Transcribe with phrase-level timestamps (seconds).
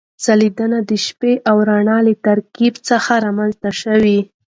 [0.23, 4.19] ځلېدنه د شپې او رڼا له ترکیب څخه رامنځته شوې.